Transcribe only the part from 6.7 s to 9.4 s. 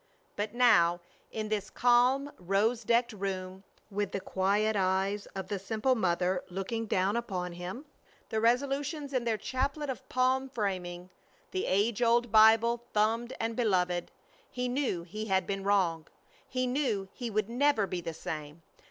down upon him, the resolutions in their